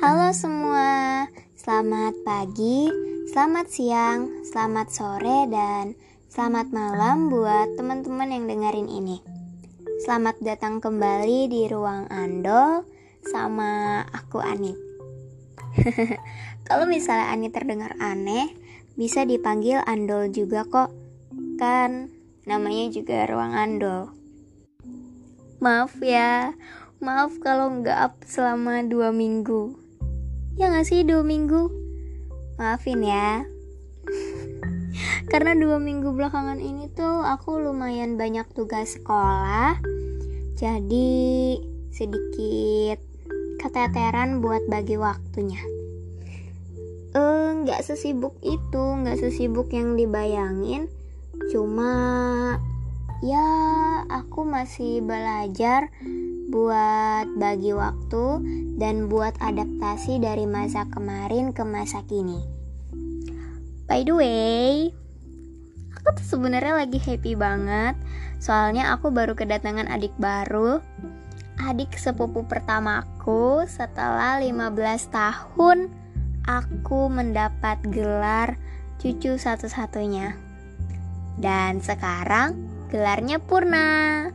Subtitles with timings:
[0.00, 1.28] Halo semua,
[1.60, 2.88] selamat pagi,
[3.28, 5.92] selamat siang, selamat sore, dan
[6.32, 9.20] selamat malam buat teman-teman yang dengerin ini.
[10.00, 12.88] Selamat datang kembali di ruang Andol
[13.28, 14.72] sama aku Ani.
[16.72, 18.56] Kalau misalnya Ani terdengar aneh,
[18.96, 20.96] bisa dipanggil Andol juga kok.
[21.60, 22.08] Kan
[22.48, 24.16] namanya juga ruang Andol.
[25.60, 26.56] Maaf ya,
[27.04, 29.89] maaf kalau nggak up selama dua minggu.
[30.58, 31.70] Ya gak sih dua minggu?
[32.58, 33.46] Maafin ya.
[35.30, 39.78] Karena dua minggu belakangan ini tuh aku lumayan banyak tugas sekolah.
[40.58, 41.56] Jadi
[41.94, 42.98] sedikit
[43.62, 45.62] keteteran buat bagi waktunya.
[47.14, 50.90] Eh nggak sesibuk itu nggak sesibuk yang dibayangin.
[51.54, 51.92] Cuma
[53.22, 53.48] ya
[54.08, 55.92] aku masih belajar
[56.50, 58.24] buat bagi waktu
[58.76, 62.42] dan buat adaptasi dari masa kemarin ke masa kini.
[63.86, 64.90] By the way,
[65.94, 67.94] aku tuh sebenarnya lagi happy banget
[68.40, 70.80] soalnya aku baru kedatangan adik baru.
[71.60, 74.72] Adik sepupu pertamaku setelah 15
[75.12, 75.92] tahun
[76.48, 78.56] aku mendapat gelar
[78.96, 80.34] cucu satu-satunya.
[81.36, 82.56] Dan sekarang
[82.88, 84.32] gelarnya Purna.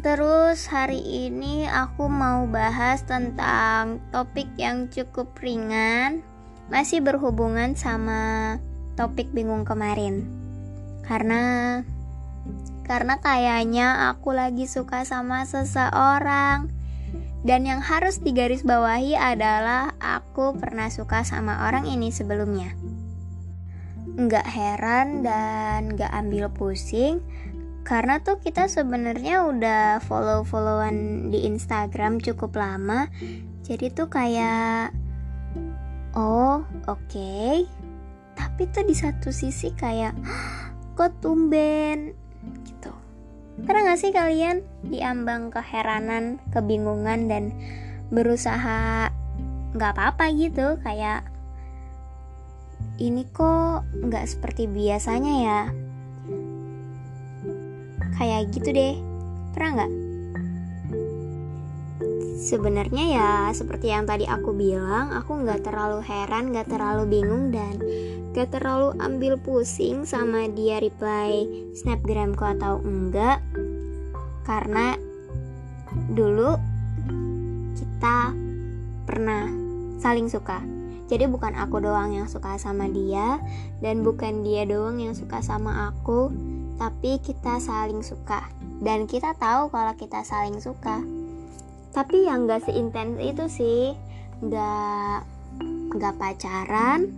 [0.00, 6.24] Terus hari ini aku mau bahas tentang topik yang cukup ringan,
[6.72, 8.56] masih berhubungan sama
[8.96, 10.24] topik bingung kemarin.
[11.04, 11.84] Karena
[12.88, 16.72] karena kayaknya aku lagi suka sama seseorang.
[17.40, 22.76] Dan yang harus digarisbawahi adalah aku pernah suka sama orang ini sebelumnya.
[24.16, 27.24] Nggak heran dan nggak ambil pusing
[27.90, 33.10] karena tuh kita sebenarnya udah follow-followan di Instagram cukup lama.
[33.66, 34.94] Jadi tuh kayak
[36.14, 37.02] oh oke.
[37.10, 37.66] Okay.
[38.38, 40.14] tapi tuh di satu sisi kayak
[40.94, 42.14] kok tumben?
[42.62, 42.94] Gitu.
[43.66, 47.52] Pernah gak sih kalian diambang keheranan kebingungan dan
[48.14, 49.10] berusaha
[49.74, 50.78] nggak apa-apa gitu?
[50.86, 51.26] Kayak
[53.02, 55.60] ini kok nggak seperti biasanya ya
[58.20, 58.94] kayak gitu deh.
[59.56, 59.92] Pernah nggak?
[62.40, 67.80] Sebenarnya ya seperti yang tadi aku bilang aku nggak terlalu heran nggak terlalu bingung dan
[68.30, 71.42] gak terlalu ambil pusing sama dia reply
[71.74, 73.42] snapgramku atau enggak.
[74.46, 74.94] Karena
[76.14, 76.54] dulu
[77.74, 78.30] kita
[79.02, 79.50] pernah
[79.98, 80.62] saling suka.
[81.10, 83.42] Jadi bukan aku doang yang suka sama dia
[83.82, 86.30] dan bukan dia doang yang suka sama aku
[86.80, 88.48] tapi kita saling suka.
[88.80, 91.04] Dan kita tahu kalau kita saling suka.
[91.92, 93.92] Tapi yang gak seintens itu sih
[94.40, 95.28] gak
[96.00, 97.12] gak pacaran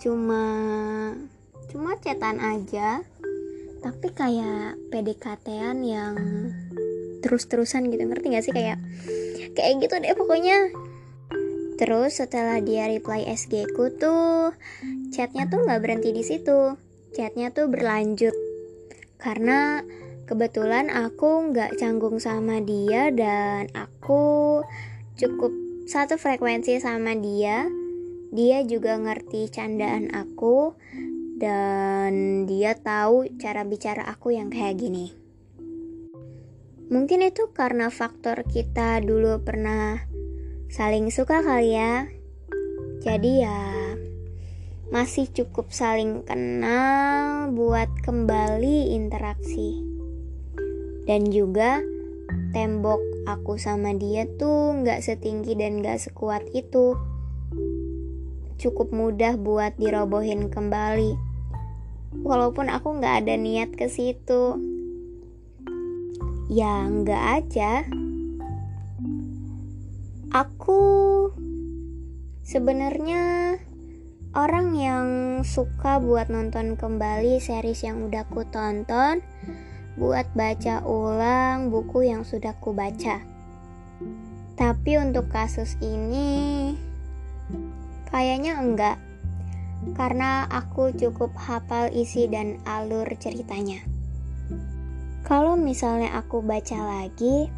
[0.00, 0.44] cuma
[1.68, 3.04] cuma cetan aja.
[3.84, 6.16] Tapi kayak PDKT-an yang
[7.20, 8.08] terus-terusan gitu.
[8.08, 8.54] Ngerti gak sih?
[8.56, 8.80] Kayak
[9.52, 10.72] kayak gitu deh pokoknya.
[11.76, 14.56] Terus setelah dia reply SG ku tuh
[15.12, 16.76] chatnya tuh nggak berhenti di situ.
[17.16, 18.49] Chatnya tuh berlanjut
[19.20, 19.84] karena
[20.24, 24.64] kebetulan aku nggak canggung sama dia dan aku
[25.20, 25.52] cukup
[25.84, 27.68] satu frekuensi sama dia.
[28.30, 30.72] Dia juga ngerti candaan aku
[31.36, 35.12] dan dia tahu cara bicara aku yang kayak gini.
[36.90, 39.98] Mungkin itu karena faktor kita dulu pernah
[40.70, 42.06] saling suka kali ya.
[43.02, 43.79] Jadi ya
[44.90, 49.78] masih cukup saling kenal buat kembali interaksi.
[51.06, 51.78] Dan juga
[52.50, 52.98] tembok
[53.30, 56.98] aku sama dia tuh nggak setinggi dan nggak sekuat itu.
[58.58, 61.14] Cukup mudah buat dirobohin kembali.
[62.26, 64.58] Walaupun aku nggak ada niat ke situ.
[66.50, 67.86] Ya nggak aja.
[70.34, 70.82] Aku
[72.42, 73.54] sebenarnya
[74.30, 75.06] orang yang
[75.42, 79.26] suka buat nonton kembali series yang udah ku tonton,
[79.98, 83.18] buat baca ulang buku yang sudah ku baca.
[84.54, 86.74] Tapi untuk kasus ini
[88.06, 88.98] kayaknya enggak.
[89.96, 93.80] Karena aku cukup hafal isi dan alur ceritanya.
[95.24, 97.48] Kalau misalnya aku baca lagi,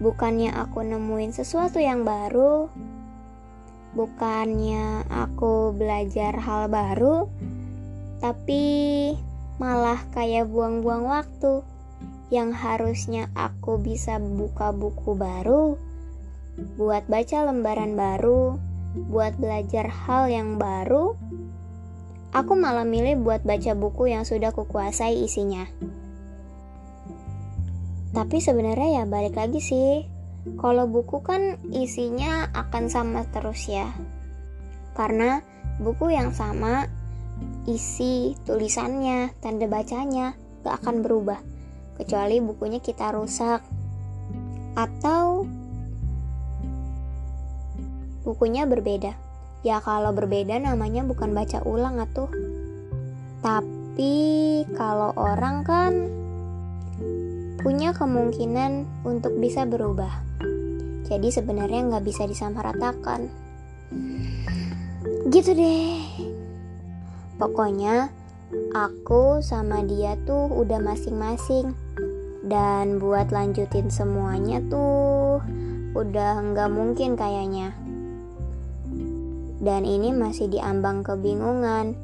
[0.00, 2.72] bukannya aku nemuin sesuatu yang baru,
[3.94, 7.26] bukannya aku belajar hal baru,
[8.22, 8.62] tapi
[9.58, 11.62] malah kayak buang-buang waktu.
[12.30, 15.74] Yang harusnya aku bisa buka buku baru,
[16.78, 18.54] buat baca lembaran baru,
[19.10, 21.18] buat belajar hal yang baru,
[22.30, 25.66] aku malah milih buat baca buku yang sudah kukuasai isinya.
[28.10, 30.06] Tapi sebenarnya ya balik lagi sih,
[30.40, 33.92] kalau buku kan isinya akan sama terus ya.
[34.96, 35.44] Karena
[35.76, 36.88] buku yang sama,
[37.68, 40.32] isi tulisannya, tanda bacanya
[40.64, 41.40] gak akan berubah.
[42.00, 43.60] Kecuali bukunya kita rusak.
[44.76, 45.44] Atau
[48.24, 49.12] bukunya berbeda.
[49.60, 52.32] Ya kalau berbeda namanya bukan baca ulang atuh.
[53.44, 54.16] Tapi
[54.72, 55.92] kalau orang kan
[57.60, 60.29] punya kemungkinan untuk bisa berubah.
[61.10, 63.26] Jadi sebenarnya nggak bisa disamaratakan.
[65.26, 65.98] Gitu deh.
[67.34, 68.14] Pokoknya
[68.70, 71.74] aku sama dia tuh udah masing-masing.
[72.46, 75.42] Dan buat lanjutin semuanya tuh
[75.98, 77.74] udah nggak mungkin kayaknya.
[79.60, 81.98] Dan ini masih diambang kebingungan.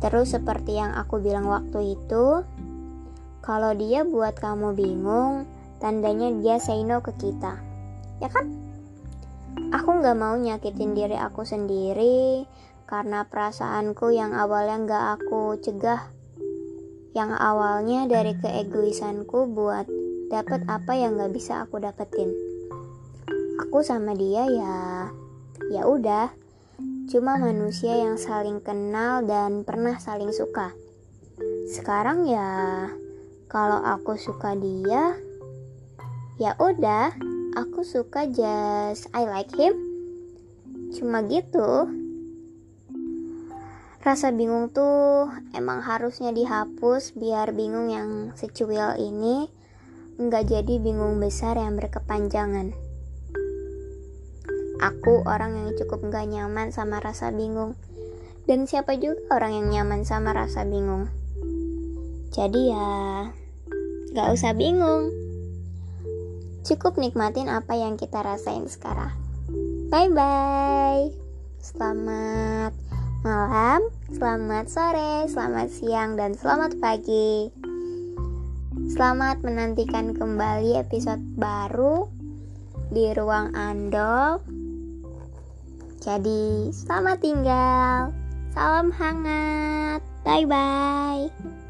[0.00, 2.42] Terus seperti yang aku bilang waktu itu,
[3.42, 5.46] kalau dia buat kamu bingung,
[5.78, 7.71] tandanya dia say no ke kita.
[8.22, 8.46] Ya kan?
[9.74, 12.46] Aku gak mau nyakitin diri aku sendiri
[12.86, 16.06] karena perasaanku yang awalnya gak aku cegah.
[17.12, 19.90] Yang awalnya dari keegoisanku buat
[20.30, 22.30] dapat apa yang gak bisa aku dapetin.
[23.68, 25.10] Aku sama dia ya,
[25.68, 26.32] ya udah,
[27.10, 30.72] cuma manusia yang saling kenal dan pernah saling suka.
[31.68, 32.88] Sekarang ya
[33.48, 35.16] kalau aku suka dia
[36.40, 39.76] ya udah aku suka just I like him.
[40.92, 41.88] Cuma gitu.
[44.02, 49.46] Rasa bingung tuh emang harusnya dihapus biar bingung yang secuil ini.
[50.20, 52.74] Nggak jadi bingung besar yang berkepanjangan.
[54.82, 57.78] Aku orang yang cukup nggak nyaman sama rasa bingung.
[58.50, 61.06] Dan siapa juga orang yang nyaman sama rasa bingung.
[62.34, 62.90] Jadi ya
[64.12, 65.21] Gak usah bingung.
[66.62, 69.10] Cukup nikmatin apa yang kita rasain sekarang.
[69.90, 71.10] Bye bye.
[71.62, 72.74] Selamat
[73.22, 77.50] malam, selamat sore, selamat siang, dan selamat pagi.
[78.90, 82.10] Selamat menantikan kembali episode baru
[82.90, 84.42] di ruang Andol.
[86.02, 88.10] Jadi, selamat tinggal.
[88.50, 90.02] Salam hangat.
[90.26, 91.61] Bye bye.